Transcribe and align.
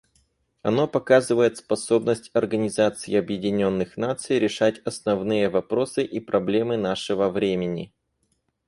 Оно 0.63 0.87
показывает 0.87 1.57
способность 1.59 2.31
Организации 2.33 3.13
Объединенных 3.13 3.97
Наций 3.97 4.39
решать 4.39 4.79
основные 4.83 5.47
вопросы 5.47 6.03
и 6.03 6.19
проблемы 6.19 6.75
нашего 6.75 7.29
времени. 7.29 7.93